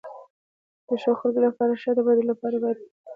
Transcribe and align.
د 0.87 0.89
ښو 1.01 1.11
خلکو 1.19 1.39
لپاره 1.47 1.73
ښه، 1.81 1.91
د 1.95 1.99
بدو 2.07 2.23
لپاره 2.31 2.55
باید 2.63 2.77
سپي 2.79 2.87
وساتل 2.87 2.99
شي. 2.99 3.03